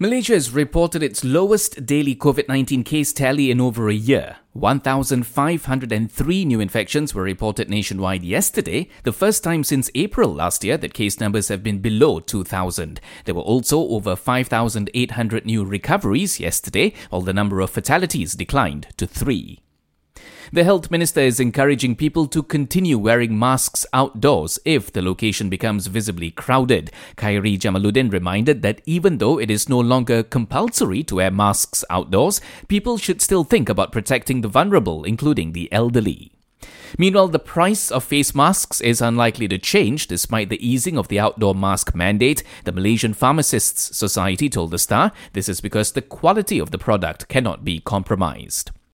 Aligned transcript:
Malaysia 0.00 0.32
has 0.32 0.50
reported 0.50 1.04
its 1.04 1.22
lowest 1.22 1.86
daily 1.86 2.16
COVID 2.16 2.48
19 2.48 2.82
case 2.82 3.12
tally 3.12 3.52
in 3.52 3.60
over 3.60 3.88
a 3.88 3.94
year. 3.94 4.38
1,503 4.52 6.44
new 6.44 6.58
infections 6.58 7.14
were 7.14 7.22
reported 7.22 7.70
nationwide 7.70 8.24
yesterday, 8.24 8.88
the 9.04 9.12
first 9.12 9.44
time 9.44 9.62
since 9.62 9.92
April 9.94 10.34
last 10.34 10.64
year 10.64 10.76
that 10.76 10.94
case 10.94 11.20
numbers 11.20 11.46
have 11.46 11.62
been 11.62 11.78
below 11.78 12.18
2,000. 12.18 13.00
There 13.24 13.36
were 13.36 13.42
also 13.42 13.82
over 13.82 14.16
5,800 14.16 15.46
new 15.46 15.64
recoveries 15.64 16.40
yesterday, 16.40 16.92
while 17.10 17.22
the 17.22 17.32
number 17.32 17.60
of 17.60 17.70
fatalities 17.70 18.34
declined 18.34 18.88
to 18.96 19.06
three. 19.06 19.63
The 20.52 20.64
health 20.64 20.90
minister 20.90 21.20
is 21.20 21.40
encouraging 21.40 21.96
people 21.96 22.26
to 22.28 22.42
continue 22.42 22.98
wearing 22.98 23.38
masks 23.38 23.86
outdoors 23.92 24.58
if 24.64 24.92
the 24.92 25.02
location 25.02 25.48
becomes 25.48 25.86
visibly 25.86 26.30
crowded. 26.30 26.90
Khairy 27.16 27.58
Jamaluddin 27.58 28.12
reminded 28.12 28.62
that 28.62 28.80
even 28.84 29.18
though 29.18 29.38
it 29.38 29.50
is 29.50 29.68
no 29.68 29.80
longer 29.80 30.22
compulsory 30.22 31.02
to 31.04 31.16
wear 31.16 31.30
masks 31.30 31.84
outdoors, 31.88 32.40
people 32.68 32.98
should 32.98 33.22
still 33.22 33.44
think 33.44 33.68
about 33.68 33.90
protecting 33.90 34.42
the 34.42 34.48
vulnerable, 34.48 35.04
including 35.04 35.52
the 35.52 35.72
elderly. 35.72 36.32
Meanwhile, 36.98 37.28
the 37.28 37.38
price 37.38 37.90
of 37.90 38.04
face 38.04 38.34
masks 38.34 38.80
is 38.80 39.00
unlikely 39.00 39.48
to 39.48 39.58
change 39.58 40.06
despite 40.06 40.48
the 40.48 40.64
easing 40.66 40.96
of 40.96 41.08
the 41.08 41.18
outdoor 41.18 41.54
mask 41.54 41.94
mandate. 41.94 42.44
The 42.64 42.72
Malaysian 42.72 43.14
Pharmacists 43.14 43.96
Society 43.96 44.48
told 44.48 44.70
the 44.70 44.78
Star 44.78 45.10
this 45.32 45.48
is 45.48 45.60
because 45.60 45.92
the 45.92 46.02
quality 46.02 46.58
of 46.58 46.70
the 46.70 46.78
product 46.78 47.28
cannot 47.28 47.64
be 47.64 47.80
compromised. 47.80 48.70